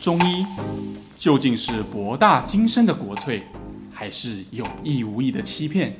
[0.00, 0.46] 中医
[1.14, 3.42] 究竟是博大精深的国粹，
[3.92, 5.92] 还是有意无意的欺骗？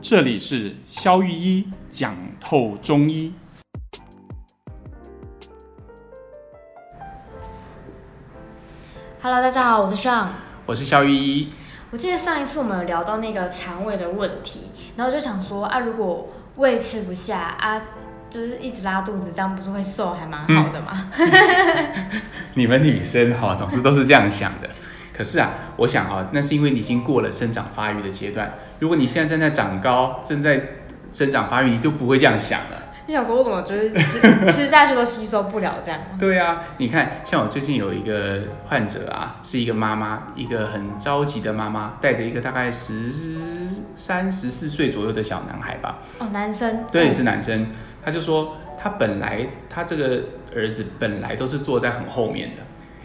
[0.00, 3.34] 这里是肖玉一讲透中医。
[9.20, 10.28] Hello，大家好，我是 Sean，
[10.64, 11.52] 我是肖玉一。
[11.90, 17.82] 我记得上一次我们有聊到那个肠胃的问题，然后就想说啊，如果胃吃不下啊。
[18.36, 21.10] 就是一直拉肚子，这样不是会瘦，还蛮好的吗？
[22.52, 24.68] 你们女生哈，总是都是这样想的。
[25.16, 28.52] 可是啊，我想哈，那是因为你已经过了生长发育的阶段。
[28.78, 30.60] 如果你现在正在长高，正在
[31.10, 32.85] 生长发育，你就不会这样想了。
[33.08, 36.00] 你想说，我怎么觉得吃吃下去都吸收不了这样？
[36.18, 43.08] 对啊，你看，像我最近有一个患者啊，是一个妈妈，一个很着急的妈妈，带着一个大概十
[43.94, 45.98] 三、十四岁左右的小男孩吧。
[46.18, 46.84] 哦，男生。
[46.90, 47.68] 对，是男生。
[48.04, 50.22] 他就说，他本来他这个
[50.54, 52.62] 儿子本来都是坐在很后面的，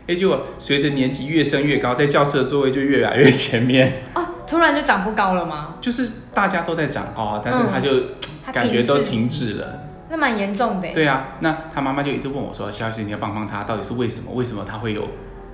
[0.07, 4.01] 哎，结果随着年纪越升越高，在教室的座位就越来越前面。
[4.15, 5.75] 哦，突然就长不高了吗？
[5.79, 9.79] 就是大家都在长高啊，但是他就感觉都停止了。
[10.11, 10.93] 那蛮严重的。
[10.93, 14.31] 对啊，那他妈妈就一直问我说：“肖医师，你要帮帮他，到底是为什么？
[14.33, 15.07] 为什么他会有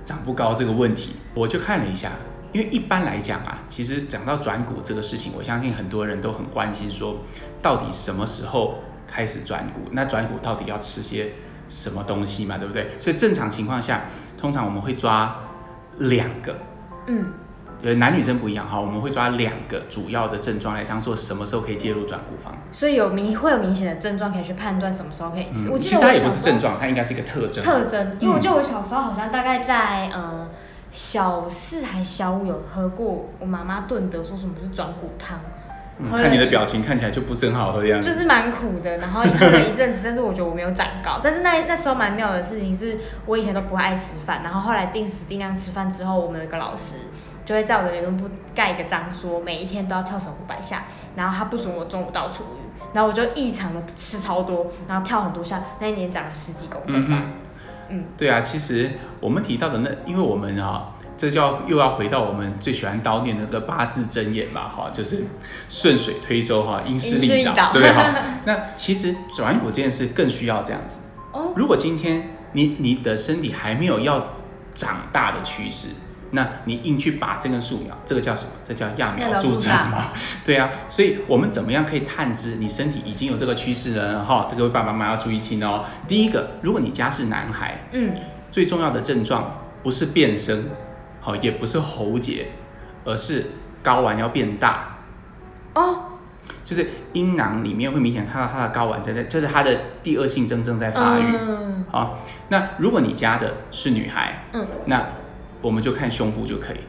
[0.04, 2.10] 长不高这个问题？”我就看了一下，
[2.52, 7.20] 因为一般来讲啊，其实讲到转骨这个事情，我相信很多人都很关心，说
[7.62, 8.74] 到底什么时候。
[9.10, 11.32] 开始转骨，那转骨到底要吃些
[11.70, 12.58] 什么东西嘛？
[12.58, 12.90] 对不对？
[13.00, 14.02] 所以正常情况下，
[14.36, 15.34] 通常我们会抓
[15.96, 16.54] 两个，
[17.06, 17.32] 嗯，
[17.82, 22.52] 呃，男女生不一样哈，我们会抓两个主要的症状来当做什么时候可以介入转骨方。
[22.72, 25.68] 所以有明会有明显的症状可以去判断什么时候可以吃。
[25.68, 27.62] 嗯、我记得我其实它也不是症状，它应该是一个特征。
[27.64, 30.48] 特征，因为我记得我小时候好像大概在呃
[30.90, 35.38] 小四还小五有喝过我妈妈炖的，说什么是转骨汤。
[36.00, 41.20] 嗯、看你的表情看起来就不是很好喝的样子，就是蛮苦的，然后喝了一阵子，但是我觉得我没有长高。
[41.20, 46.96] 但是那那时候蛮妙的事情是，我以前都不爱吃饭，然后后来定时定量吃饭之后，我们有一个老师
[47.48, 50.84] 就会在我的联络簿盖一个章，说每一天都要跳绳五百下，
[51.16, 57.22] 然后他不准我中午到厨余，然后我就异常的吃超多，然后跳很多下，那一年长了十几公分吧。
[57.88, 60.92] 嗯，嗯对啊，其实我们提到的那，因为我们啊。
[61.16, 65.24] 这就要又要回到我们最喜欢叨念的那个八字真言吧，哈，就是
[65.68, 68.14] 顺水推舟哈，因势利导，对哈？
[68.46, 71.00] 那其实转股这件事更需要这样子。
[71.32, 74.34] 哦，如果今天你你的身体还没有要
[74.76, 75.88] 长大的趋势，
[76.30, 78.52] 那你硬去拔这根树苗，这个叫什么？
[78.66, 80.12] 这叫揠苗助长嘛？
[80.44, 84.24] 对啊，所以我们怎么样可以探知你身体已经有这个趋势了？
[84.24, 85.84] 哈，这个爸爸妈妈要注意听哦。
[86.06, 88.12] 第一个，如果你家是男孩，嗯，
[88.50, 90.64] 最重要的症状不是变声。
[91.20, 92.46] 好，也不是喉结，
[93.04, 93.44] 而是
[93.84, 94.98] 睾丸要变大
[95.74, 96.04] 哦，
[96.64, 101.36] 就是阴囊里面会明显看到它的睾丸在在，就是它的第二性征正在发育。
[101.36, 105.06] 嗯，好，那如果你家的是女孩，嗯，那
[105.60, 106.80] 我们就看胸部就可以。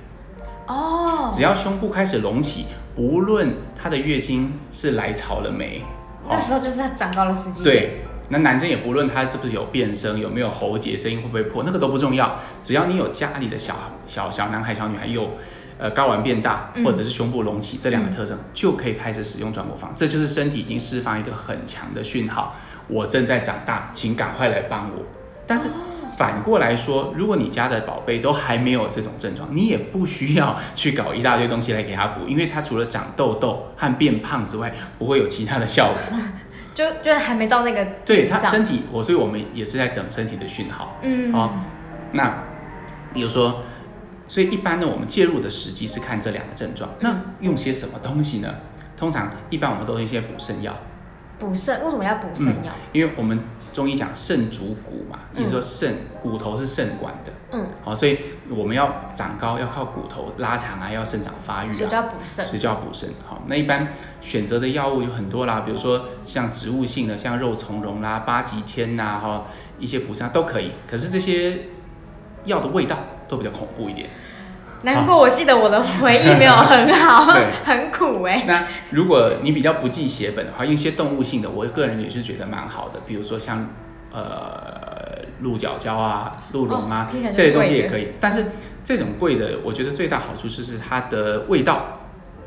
[0.68, 2.66] 哦，只要胸部开始隆起，
[2.96, 5.84] 不论她的月经是来潮了没，
[6.30, 7.64] 那时候就是她长高了十几。
[7.64, 8.02] 对。
[8.32, 12.38] 那男生也不论他是不是有变声，有没有喉结，声音会不会破，那个都不重要。
[12.62, 13.76] 只要你有家里的小
[14.06, 15.32] 小小男孩、小女孩有，
[15.80, 19.92] 呃，睾丸变大，或者是胸部隆起，嗯、这两个特征，就可以开始使用转骨方。
[19.96, 22.54] 这就是身体已经释放一个很强的讯号，
[22.88, 25.04] 我正在长大，请赶快来帮我。
[25.48, 25.68] 但是
[26.20, 36.20] 反过来说，如果你家的宝贝都还没有这种症状，你也不需要去搞一大堆东西来给他补，因为他除了长痘痘和变胖之外，不会有其他的效果。
[36.76, 40.98] 就就还没到那个，对他身体，我所以我们也是在等身体的讯号。
[41.04, 41.52] 嗯，好、哦，
[42.12, 42.44] 那
[43.14, 43.64] 比如说，
[44.28, 46.90] 所以一般呢，我们介入的时机是看这两个症状。
[47.00, 48.54] 嗯、那用些什么东西呢？
[48.98, 50.76] 通常一般我们都用一些补肾药。
[51.38, 51.82] 补肾？
[51.86, 52.74] 为什么要补肾药？
[52.92, 53.40] 因为我们。
[53.72, 58.18] 中医讲肾主骨嘛，意思说肾骨头是肾管的，嗯，好，所以
[58.50, 63.10] 我们要长高要靠骨头拉长啊，要生长发育啊，所以就要补肾，所以就要补肾。
[63.28, 63.90] 好，那一般
[64.22, 69.46] 选择的药物有很多啦，比如说像植物性的，像肉苁蓉啦、八极天呐，哈，
[69.80, 70.74] 一些补肾都可以。
[70.88, 71.64] 可是这些
[72.46, 74.10] 药的味道都比较恐怖一点。
[74.84, 77.34] 难过，我记得我的回忆没有很好，
[77.66, 78.46] 很苦哎、欸。
[78.48, 83.68] 那如果你比较不记血本的话，用一些动物性的，我个人也是觉得蛮好的，比如说像
[84.14, 88.14] 呃鹿角胶啊、鹿茸啊、哦、这些东西也可以。
[88.22, 88.46] 但是
[88.84, 92.00] 这种贵的，我觉得最大好处就是它的味道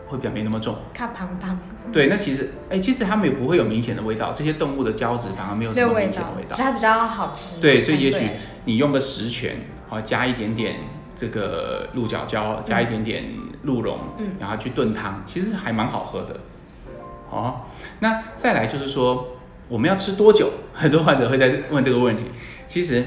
[0.07, 0.75] 会比较没那么重。
[0.95, 1.59] 看胖胖。
[1.93, 7.61] 对，那其实哎、欸，其实它们也不会有明显的味道，这些动物的胶质反而没有什么明显的味道，所以它比较好吃。
[7.61, 8.27] 对，所以也许
[8.65, 9.57] 你用个十全，
[9.91, 10.77] 好加一点点。
[11.23, 13.23] 这个鹿角胶加一点点
[13.63, 16.41] 鹿茸，嗯，然后去炖汤，其实还蛮好喝的。
[17.31, 17.61] 哦，
[18.01, 19.37] 那再来就是说，
[19.69, 20.51] 我们要吃多久？
[20.75, 22.25] 很多患者会在问这个问题。
[22.67, 23.05] 其实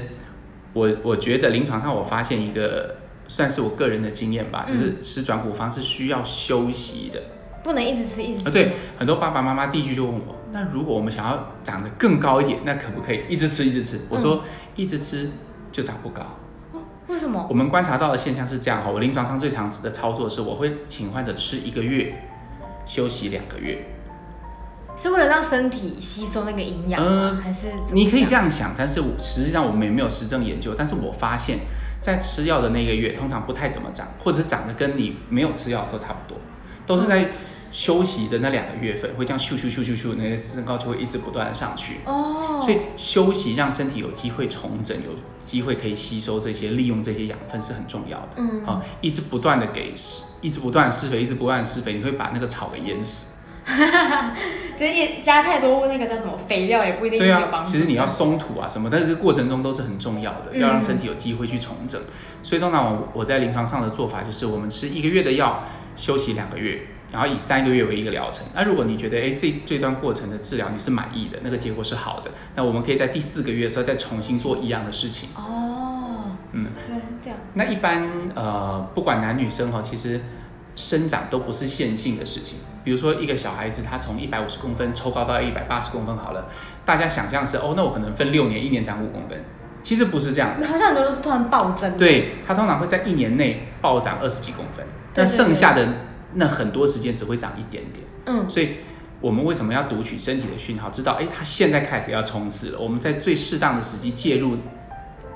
[0.72, 2.96] 我我觉得临床上我发现一个
[3.28, 7.20] 算是我个人的经验吧，嗯、就是吃转骨方是需要休息的，
[7.62, 8.50] 不能一直吃一直吃。
[8.50, 14.00] 对，很多爸爸妈妈第一句就问我，那如果我们想要长得更高一点，那可不可以一直吃一直吃？
[14.08, 14.42] 我说、嗯、
[14.76, 15.30] 一直吃
[15.70, 16.24] 就长不高。
[17.08, 17.46] 为什么？
[17.48, 22.22] 我们观察到的现象是这样哈，我临床上最常的操作是，我会请患者吃一个月，
[22.84, 23.86] 休息两个月，
[24.96, 27.08] 是为了让身体吸收那个营养吗？
[27.08, 30.74] 呃、还是你可以这样想，但是实际上我们也没有实证研究。
[30.76, 31.60] 但是我发现，
[32.00, 36.38] 在吃药的那个月，通常不太怎么长，或者长得跟你没有吃药的时候差不多，
[36.86, 37.30] 都是在
[37.76, 41.96] 休息的那两个月份，会这样咻咻咻咻咻，那个身高就会一直不断的上去。
[42.06, 45.10] 哦，所以休息让身体有机会重整，有
[45.46, 48.28] 机会可以吸收这些，利用这些养分是很重要的。
[48.36, 49.92] 嗯，好，一直不断的给，
[50.40, 53.36] 一直不断施肥，一直不断施肥，你会把那个草给淹死。
[53.66, 54.36] 哈哈哈，
[54.78, 57.72] 就是加太多那个叫什么肥料也不一定是有帮助。
[57.72, 62.00] 其实你要松土啊什么，但是这个过程中都是很重要的，要让身体有机会去重整。
[62.42, 65.64] 所以通常我我在临床上的做法就是，我们吃一个月的药，
[65.94, 66.80] 休息两个月，
[67.12, 68.46] 然后以三个月为一个疗程。
[68.54, 75.30] 那如果你觉得哎这这段过程的治疗你是满意的，那个结果是好的，那我们可以在第四个月的时候再重新做一样的事情。
[75.34, 77.38] 哦，嗯，原来是这样。
[77.54, 80.20] 那一般呃不管男女生哈，其实。
[80.78, 86.48] 生长都不是线性的事情，比如说一个小孩子，他从一百五十公分抽高到一百八十公分好了，
[86.84, 89.42] 大家想象是哦，那我可能分六年，一年长五公分，
[89.82, 95.88] 其实不是这样的，好像很多都是突然暴增，对，他通常会在一年内暴涨二十几公分，但剩下的
[96.36, 98.76] 那很多时间只会长一点点，嗯，所以
[99.20, 104.56] 我们为什么要读取身体的讯号，知道哎，他现在开始要冲刺了，我们在最适当的时机介入，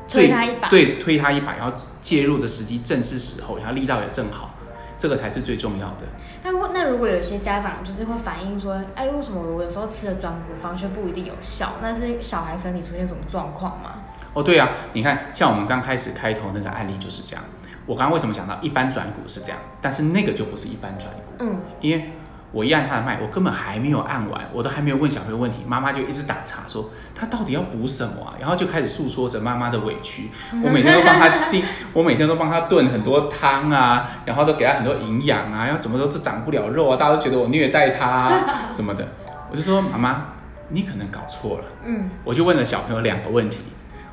[0.09, 4.55] 推他一把，对，推他一把，然后介入的时机正是时候，然后力道也正好。
[4.99, 6.03] 这个才是最重要的。
[6.45, 11.77] 那如那如果有些家长就是会反映说，哎，为什么我有时候吃了转骨方却不一定有效？
[11.81, 14.03] 那是小孩身体出现什么状况吗？
[14.35, 17.43] 哦，对啊，你看，像我们刚开始开头那个案例就是这样。
[17.91, 21.33] 我刚刚为什么讲到一般转骨是这样，但是那个就不是一般转骨。
[21.41, 22.13] 嗯，因为。
[22.53, 28.35] 我一按他的脉，我根本还没有按完，我都还没有问小朋友问题，妈妈就一直打岔说他到底要补什么啊？
[28.41, 30.31] 然后就开始诉说着妈妈的委屈。
[30.65, 31.63] 我每天都帮他订，
[31.95, 38.45] 我每天都帮他炖很多汤啊，然后都给他很多营养啊，然后怎么都是长不了肉啊，大家都觉得我虐待他啊
[38.75, 39.07] 什么的。
[39.53, 40.25] 我就说妈妈，
[40.71, 41.65] 你可能搞错了。
[41.85, 43.63] 嗯，我就问了小朋友两个问题。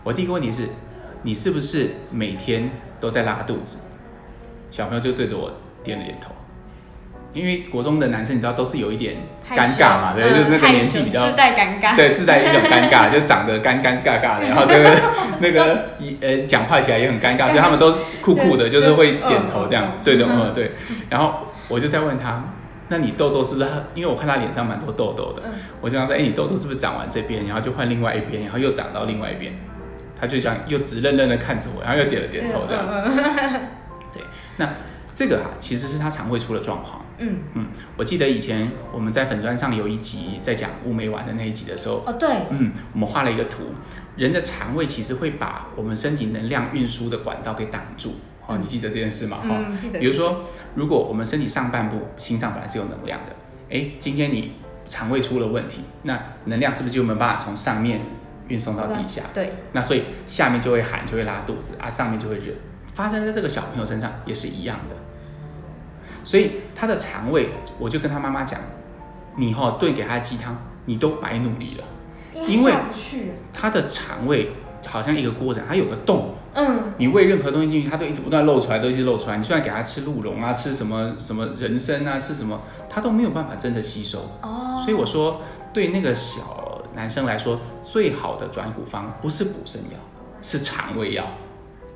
[0.04, 0.70] 我第一个问题是，
[1.28, 2.72] 你是不是每天
[3.02, 3.80] 都在拉肚子？
[4.72, 5.52] 小朋友就对着我
[5.84, 6.32] 点了点头。
[7.34, 14.98] 因为国中的男生，你知道都是有一点尴尬嘛，对，就是那个年纪比较自带尴尬，对，自带一种尴尬， 就长得尴尴尬尬的，然后这个
[15.42, 17.92] 那个一呃讲话起来也很尴尬，所以他们都
[18.22, 20.72] 酷酷的，就是会点头这样，对的，嗯，对。
[21.10, 22.42] 然后我就在问他，
[22.88, 23.70] 那你痘痘是不是？
[23.94, 25.44] 因为我看他脸上蛮多痘痘的，
[25.82, 29.54] 我就想说，哎，你痘痘是不是长完这边，然后就换另外一边，然后又长到另外一边？
[30.20, 32.86] 他就这样又直愣愣的看着我，然后又点了点头这样。
[34.14, 34.24] 对，
[34.58, 34.68] 那
[35.14, 37.02] 这个啊，其实是他肠胃出了状况。
[37.20, 37.66] 嗯嗯，
[37.98, 43.64] 我记得以前我们在粉砖上有一集在讲乌梅丸的那一集的时候，哦对，嗯，我们画了一个图，
[44.16, 48.12] 人的肠胃其实会把我们身体能量运输的管道给挡住，
[48.46, 49.40] 哦，嗯、你记得这件事吗？
[49.44, 50.00] 嗯，记得。
[50.00, 50.44] 比如说，
[50.76, 53.36] 如果我们身体上半部心脏本来是有能量的，
[53.76, 54.54] 哎，今天你
[54.86, 58.02] 肠胃出了问题，那能量是不是就没办法从上面
[58.48, 59.24] 运送到地下？
[59.34, 62.54] 对，那所以下面就会寒，就会拉肚子，啊，上面就会热。
[62.94, 64.96] 发生在这个小朋友身上也是一样的。
[66.24, 67.50] 所以他的肠胃，
[67.80, 68.60] 我就跟他妈妈讲，
[69.38, 71.84] 你哈、哦、炖给他的鸡汤，你都白努力了，
[72.48, 72.74] 因为
[73.54, 74.52] 他的肠胃
[74.86, 79.38] 好像一个锅子，它有个洞，嗯，你喂任何东西进去，它都一直不断漏出来，都一直漏出来。
[79.38, 84.20] 你虽然给他吃鹿茸啊，吃什么什么人参啊，吃什么，他都没有办法真的吸收。
[84.42, 86.42] 哦，所以我说，对那个小
[86.98, 89.98] 男生来说，最好的转骨方不是补肾药，
[90.42, 91.24] 是肠胃药。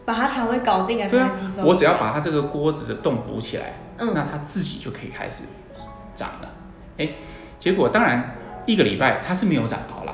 [0.05, 1.27] 把他肠胃搞定了，对啊。
[1.65, 5.45] 我只要把他这个锅子的洞补起来，嗯，那他自己就可以开始
[6.15, 6.49] 长了。
[6.99, 7.09] 哎，
[7.59, 8.35] 结果当然
[8.67, 10.13] 一个礼拜他是没有长高啦，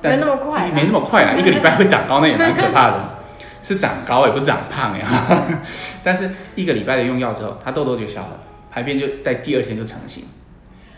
[0.00, 3.18] 但是没那么快，没那么快啊，一个礼拜会长高，那也蛮可怕的，
[3.60, 5.08] 是长高也不是长胖呀。
[6.04, 8.40] 但是一个礼拜的用药之后，他痘痘就消了，
[8.70, 10.24] 排便就在第二天就成型。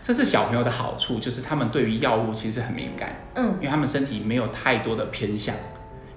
[0.01, 5.55] 这是小朋友的好处，就是他们对于药物其实很敏感，嗯，因为他们身体没有太多的偏向。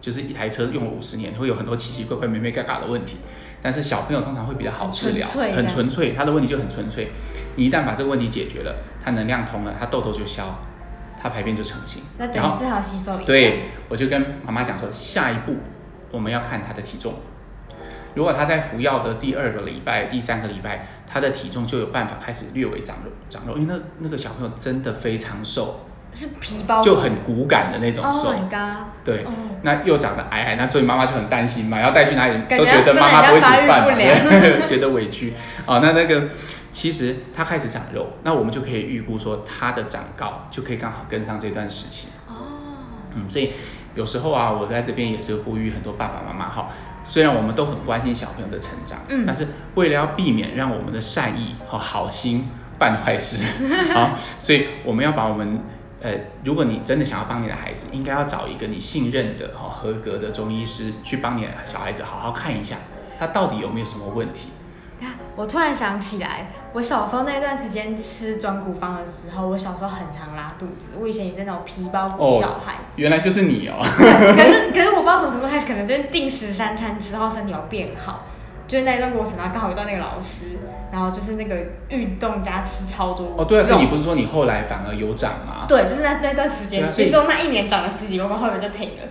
[0.01, 3.17] 就是一台车用了五十年，会有很多奇奇怪怪、没没嘎嘎的问题。
[3.63, 5.27] 但是小朋友通常会比较好治疗，
[5.57, 7.11] 很纯粹，他的问题就很纯粹。
[7.57, 10.59] 你一旦把这个问题解决了，他能量通了，他痘痘就消，
[11.19, 12.03] 他排便就成型。
[12.19, 13.17] 那等于是还要吸收。
[13.25, 15.57] 对，我就跟妈妈讲说，下一步
[16.11, 17.15] 我们要看他的体重。
[18.15, 25.87] 如果他在服药的第二个礼拜、第三个礼拜，他的体重就有办法开始略微长肉，长肉，因为那那个小朋友真的非常瘦。
[26.17, 28.29] 是皮包就很骨感的那种瘦。
[28.29, 28.87] Oh my god！
[29.05, 33.99] 对，哦那又长得矮矮，那所以妈妈就很担心嘛，要带去哪里都觉得妈妈不会煮饭
[34.69, 35.35] 觉得委屈。
[35.67, 36.29] 哦，那那个
[36.73, 42.07] 其实他开始长肉，那我们就可以预估说他的长高就可以刚好跟上这段时期。
[42.29, 42.35] 哦，
[43.17, 43.55] 嗯，所以
[43.97, 46.69] 有时候啊，我在这边也是呼吁很多爸爸妈妈哈，
[47.05, 53.45] 虽然我们都很关心小朋友的成长，嗯但是为了要避免让我们的善意和好心办坏事，
[53.95, 55.61] 好，所以我们要把我们
[56.01, 56.13] 呃，
[56.45, 62.77] 如果你真的想要帮你的孩子，应该要找一个你信任的哈合格的中医师去帮你的小孩子好好看一下，
[63.19, 64.49] 他到底有没有什么问题。
[65.37, 70.93] 我突然想起来，我小时候那段时间吃转骨方的时候，我小时候很常拉肚子。
[71.01, 72.75] 我以前也是那种皮包骨小孩。
[72.75, 73.83] 哦，原来就是你哦。
[73.83, 78.25] 可是可是我不知道从什么时候开始，可能就是定时三餐之后身体有变好。
[78.67, 80.59] 就是那一段过程，然后刚好遇到那个老师，
[80.91, 81.55] 然后就是那个
[81.91, 83.35] 运动加吃超多。
[83.37, 85.67] 哦，对啊，所以你不是说你后来反而有长吗？
[85.69, 89.03] 对，就是那那段时间，也就那一年长了十几公分，后面就停了。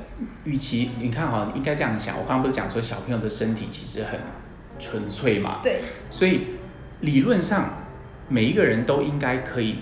[0.46, 4.20] 与其你看哈，你应该这样想，我刚刚不是讲说小朋友的身体其实很
[4.80, 5.60] 纯粹嘛？
[5.63, 5.82] 对。
[6.10, 6.42] 所以
[7.01, 7.86] 理论上
[8.30, 9.80] 每一个人都应该可以，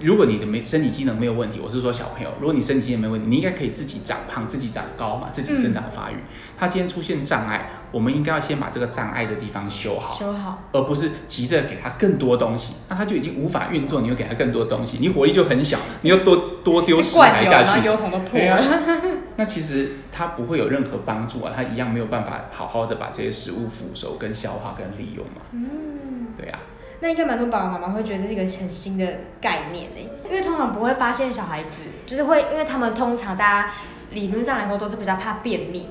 [0.00, 6.14] 如果你的没身体机能没有问题，我是说小朋友，如果你身体机能没问题，你应该可以自己长胖、自己长高嘛，自己生长发育。
[6.14, 6.22] 嗯、
[6.58, 18.62] 他今天出现障碍，我们应该要先把这个障碍的地方修好，修好，而不是急着给他更多东西，那他就已经无法运作，你又给他更多东西，你火力就很小，你又多 多丢食材下去，油桶都破了。
[19.36, 25.42] 那其实他不会有任何帮助啊，他一样没有办法好好的把这些食物腐熟、跟消化、跟利用嘛。
[25.52, 26.79] 嗯，对呀、啊。
[27.00, 29.06] 那应该蛮多爸爸妈妈会觉得这是一个很新的
[29.40, 33.70] 概念呢，因为通常不会发现小孩子就是会，因为他们通常大家
[34.10, 35.88] 理论上来说都是比较怕便秘，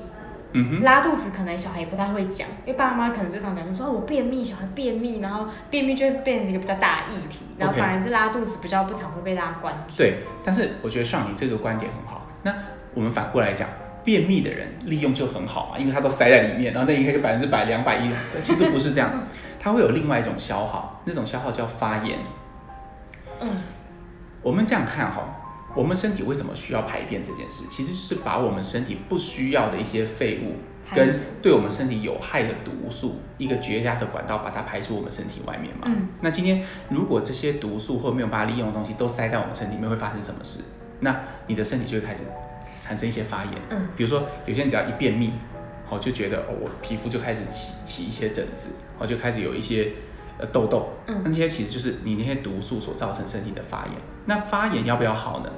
[0.52, 9.96] 嗯哼，拉肚子可能小孩也不太会讲，因为爸妈可能最常讲说，我便秘，小孩便秘，然后便秘就会变成一个比较大的议题，然后反而是拉肚子比较不常会被大家关注。
[9.96, 12.26] 对，但是我觉得像你这个观点很好。
[12.42, 12.54] 那
[12.94, 13.68] 我们反过来讲，
[14.04, 18.10] 便秘的人利用就很好嘛，因为他都塞在里面，然后那应该百分之百、两百一，
[18.42, 19.10] 其实不是这样。
[19.62, 22.18] 它会有另外一种消耗，那种消耗叫发炎。
[23.40, 23.62] 嗯，
[24.40, 25.22] 我们这样看哈，
[25.76, 30.56] 我们身体为什么需要排便这件事，其实是把我们身体不需要的一些废物
[30.94, 35.82] 跟对我们身体有害的毒素，一个绝佳的管道，把它排出我们身体外面嘛。
[35.84, 40.64] 嗯，那今天如果这些毒素或没有办法利用的东西都塞在我们身体里面，会发生什么事？
[41.00, 42.22] 那你的身体就会开始
[42.82, 43.54] 产生一些发炎。
[43.68, 45.34] 嗯，比如说有些人只要一便秘。
[45.90, 49.92] 哦，就觉得哦，我皮肤就开始起起一些疹子，哦，就开始有一些
[50.38, 53.94] 呃痘痘，嗯，那些其实就是你那些毒素所造成身体的发炎。
[54.26, 55.50] 那发炎要不要好呢？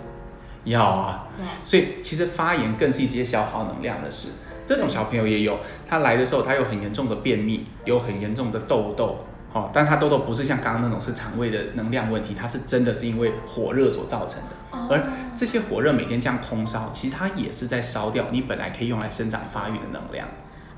[0.64, 4.28] 要啊，嗯，所以其实发炎更是一些消耗能量的事。
[4.64, 5.58] 这种小朋友也有，
[5.88, 9.18] 他来的时候他有很严重的便秘，有很严重的痘痘，
[9.52, 14.48] 哦，但它痘痘不是像刚刚那种是肠胃的能量问题，它是真的是因为火热所造成的。
[14.88, 15.02] 而
[15.36, 20.26] 这些火热每天这样空烧，其实它也是在烧掉你本来可以用来生长发育的能量。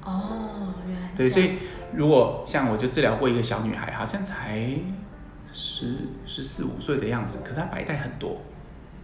[0.05, 1.53] 哦，原来对，所以
[1.95, 4.69] 如果像我就治疗过一个小女孩，好像才
[5.53, 5.95] 十
[6.27, 8.41] 十四五岁的样子，可是她白带很多。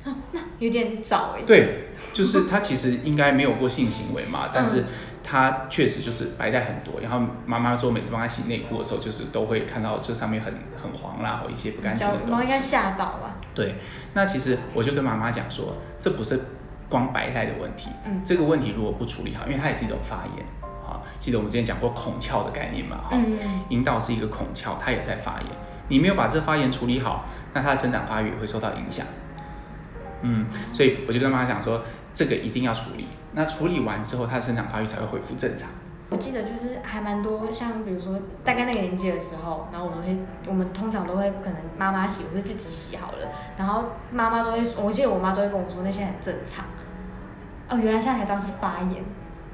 [0.05, 1.43] 啊，那有点早哎。
[1.47, 4.85] 对，就是她其实应该没有过性行为嘛，但是
[5.31, 7.01] 她确实就是白带很多。
[7.01, 12.33] 然后妈妈说，每次帮他洗内裤的时候，就是都会看到这上面很很黄啦，或一些不干净的东西。
[12.33, 13.37] 妈妈应该吓到吧？
[13.55, 13.77] 对，
[14.15, 16.41] 那其实我就跟妈妈讲说，这不是
[16.89, 20.45] 光白带的问题，嗯，这个问题如果不处理好，因为它也是一种发炎，
[20.85, 25.51] 好，记得我们之前讲过孔窍的概念嘛，哈，嗯，阴道是一个孔窍，它也在发炎，
[25.87, 29.07] 你没有把这发炎处理好，那它的成长发育也会受到影响，
[30.23, 35.69] 嗯，所以我就跟妈妈讲说，这个一定要处理，那处理完之后，它的生长发育才会恢复正常。
[36.11, 46.65] 我记得就是还蛮多，像比如说大概那个年纪的时候，然后我们会，我们通常都会可能妈妈洗，我是自己洗好了，然后妈妈都会，我记得我妈都会跟我说那些很正常。
[47.69, 49.05] 哦，原来现在才知道是发炎。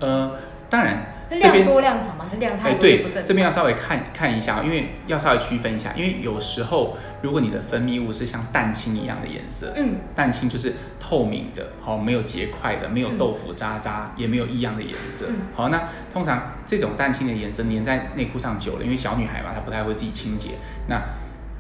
[0.01, 0.37] 呃，
[0.71, 1.16] 当然。
[1.31, 3.23] 量多量少嘛，是量太多也不正常。
[3.23, 20.51] 对，这边要稍微看看一下，因为要稍微区分一下，因为有时候如果你的分泌物是像蛋清一样的颜色，嗯，蛋清就是透明的，好，没有结块的，没有豆腐渣渣，嗯、也没有异样的颜色，嗯、好，那通常这种蛋清的颜色粘在内裤上久了，因为小女孩嘛，她不太会自己清洁，
[20.89, 21.03] 那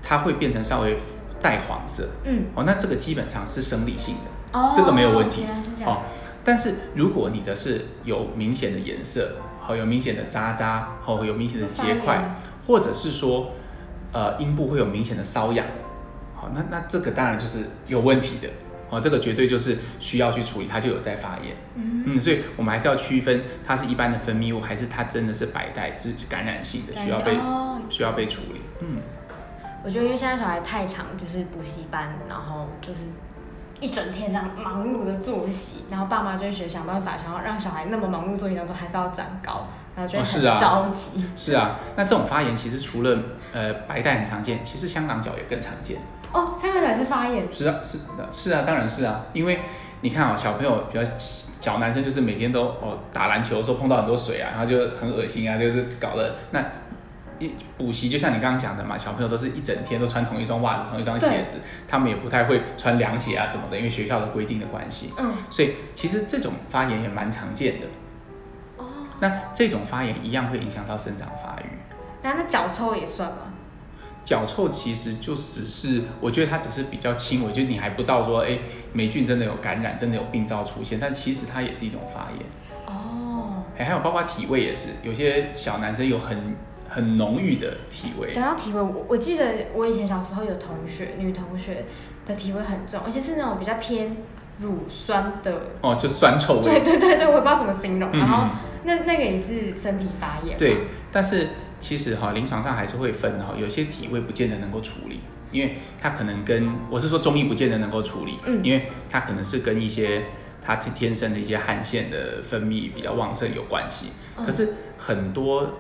[0.00, 0.96] 它会变成稍微
[1.42, 5.44] 带黄色，嗯，哦，那这个基本上是生理性的，哦，这个没有问题，
[5.84, 6.02] 哦，
[6.44, 9.38] 但是如果你的是有明显的颜色。
[9.66, 12.36] 好，有明显的渣渣，好，有明显的结块，
[12.68, 13.50] 或者是说，
[14.12, 15.66] 呃，阴部会有明显的瘙痒，
[16.36, 18.48] 好，那那这个当然就是有问题的，
[18.90, 29.00] 哦，这个绝对就是需要去处理，它就有在发炎，嗯，嗯，所以我们还是要区分它是一般的分泌物，还是它真的是白带是感染性的，需要被、哦、需要被处理，嗯，
[29.84, 33.00] 我觉得因为现在小孩太常就是补习班，然后就是
[33.80, 41.20] 一整天这样忙碌的作息，然后爸妈就会学想办法，想要让小孩那么忙碌作息当中还是要长高，然后就会很着急。
[41.20, 41.52] 哦是啊。
[41.52, 43.18] 是啊，那这种发炎其实除了
[43.52, 45.98] 呃白带很常见，其实香港脚也更常见。
[46.32, 47.52] 哦，香港脚也是发炎。
[47.52, 49.60] 是啊，是的，是啊，当然是啊，因为
[50.00, 51.04] 你看啊、哦，小朋友比较
[51.60, 56.64] 小男生就是每天都哦打篮球的时候碰到很多水啊，然后就很恶心啊，就是搞得那。
[57.38, 65.12] 一补习就像你刚刚讲的嘛，小朋友都是一整天都穿同一双袜子、同一双鞋子，他们也不太会穿凉鞋啊什么的，因为学校的规定的关系。
[65.18, 67.86] 嗯，所以其实这种发炎也蛮常见的。
[68.78, 68.86] 哦，
[69.20, 71.66] 那这种发炎一样会影响到生长发育。
[72.22, 73.52] 那那脚臭也算吗？
[74.24, 78.58] 脚臭其实就只是，我觉得它只是比较轻微，就你还不到说，哎，
[78.92, 82.40] 霉菌真的有感染，真的有病灶出现，但其实它也是一种发炎。
[82.86, 86.56] 哦，哎，还有包括体味也是，有些小男生有很。
[86.96, 88.32] 很浓郁的体味。
[88.32, 91.84] 讲到体味，我我记得我以前小时候有同学，女同学
[92.24, 94.16] 的体味很重，而且是那种比较偏
[94.60, 95.72] 乳酸的。
[95.82, 96.64] 哦，就酸臭味。
[96.64, 98.08] 对对对对，我也不知道怎么形容。
[98.14, 98.48] 嗯、然后
[98.84, 100.56] 那那个也是身体发炎。
[100.56, 101.48] 对，但是
[101.78, 105.20] 其实哈，临床上还是会分哈，有些体味不见得能够处理，
[105.52, 110.24] 因为它可能跟我是说中医不见得能够处理，嗯，因为它可能是跟一些
[110.62, 114.12] 它天生的一些汗腺的分泌比较旺盛有关系。
[114.34, 115.74] 可是很多。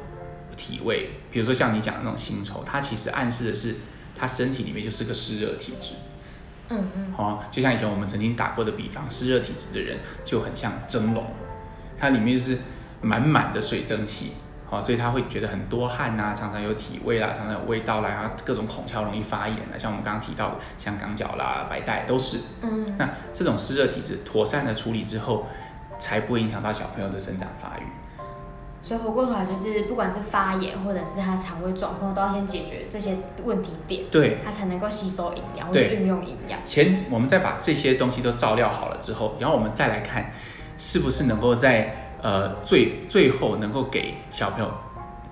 [0.56, 3.76] 体味，比如说像你讲的那种腥臭，它其实暗示的是
[4.14, 5.94] 他身体里面就是个湿热体质。
[6.68, 7.12] 嗯嗯。
[7.16, 11.24] 好、哦，就像以前我们曾经打过的比方，湿热体质的人就很像蒸笼，
[11.96, 12.58] 它里面就是
[13.02, 14.32] 满满的水蒸气，
[14.68, 22.38] 好、哦，所以他会觉得很多汗呐，常常有体味啦，常常有味道啦，然后各种孔窍容易发炎啊，像我们刚刚提到的像港脚啦、白带都是。
[22.62, 22.96] 嗯。
[22.98, 25.46] 那这种湿热体质妥善的处理之后，
[25.98, 27.82] 才不会影响到小朋友的生长发育。
[28.86, 36.60] 所以回过头来，就是不管是发炎或者是他肠胃状况，都要先解决这些问题点，对，他才能够吸收营养或者运用营养。
[36.64, 40.30] 前我们再把这些东西都照料好了之后，然后我们再来看，
[40.78, 44.70] 是不是能够在呃最最后能够给小朋友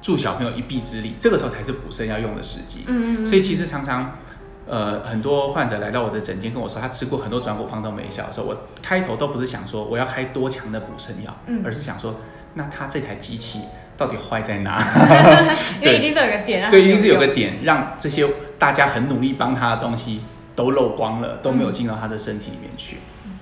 [0.02, 2.82] 助小朋友一臂之力，这个时候才是补肾要用的时机。
[2.88, 3.26] 嗯，嗯，嗯。
[3.28, 4.18] 所以其实常常
[4.66, 12.16] 呃很多患者来到我的诊间跟我说，他吃过很多转骨方都没效的时候，我开头都不是想说我要开多强的补肾药，嗯，而是想说。
[12.54, 13.60] 那他这台机器
[13.96, 14.78] 到底坏在哪？
[15.80, 18.26] 因为一定是有个点，对，一定是有个点，让这些
[18.58, 20.22] 大家很努力帮他的东西
[20.54, 22.98] 都漏光了，都没有进到他的身体里面去。
[23.24, 23.38] 嗯、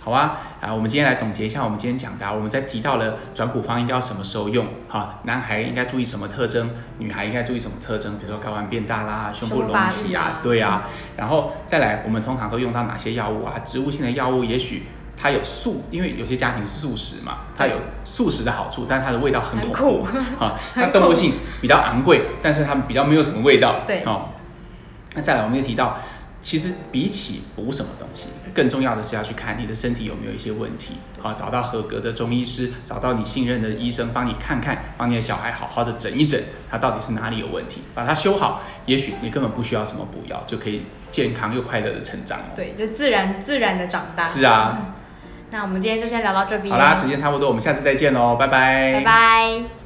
[0.00, 4.66] 好啊，啊，我们今天来总结一下我们今天讲的，我们在提到了转骨方应该要什么时候用？
[4.88, 6.70] 哈，男孩应该注意什么特征？
[6.98, 8.18] 女孩应该注意什么特征？
[8.18, 10.88] 比如说睾丸变大啦，胸部隆起啊，对啊。
[11.16, 13.58] 然后再来，我们通常都用到哪些药物啊？
[13.64, 14.84] 植物性的药物也许。
[15.16, 20.54] 它有素，因为有些家庭是素食嘛，它有素食的好处，但是它的味道很恐怖啊。
[20.74, 23.82] 它动物性比较昂贵，但是它们比较没有什么味道。
[23.86, 24.30] 对哦。
[25.14, 25.96] 那再来，我们又提到，
[26.42, 42.40] 其实比起补什么东西，更重要的是要去看你的身体有没有一些问题啊，找到合格的中医师，找到你信任的医生，帮你看看，帮你的小孩好好的整一整，他到底是哪里有问题，把它修好，也许你根本不需要什么补药，就可以健康又快乐的成长。
[42.56, 44.26] 对，就自然自然的长大。
[44.26, 44.96] 是啊。
[45.54, 46.74] 那我们今天就先聊到这边。
[46.74, 48.92] 好啦，时间差不多，我们下次再见喽，拜拜。
[48.94, 49.83] 拜拜。